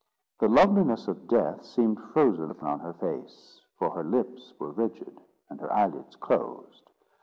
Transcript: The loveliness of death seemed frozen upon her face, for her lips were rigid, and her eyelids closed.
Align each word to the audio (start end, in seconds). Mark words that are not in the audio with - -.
The 0.39 0.47
loveliness 0.47 1.07
of 1.07 1.27
death 1.27 1.63
seemed 1.63 1.99
frozen 2.11 2.49
upon 2.49 2.79
her 2.79 2.93
face, 2.93 3.61
for 3.77 3.91
her 3.91 4.03
lips 4.03 4.51
were 4.57 4.71
rigid, 4.71 5.21
and 5.47 5.61
her 5.61 5.71
eyelids 5.71 6.15
closed. 6.15 6.89